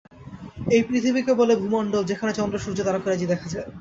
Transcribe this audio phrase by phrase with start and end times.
[0.67, 3.67] এই পৃথিবীকে বলে ভূমণ্ডল, যেখানে চন্দ্র, সূর্য, তারকারাজি দেখা যায়।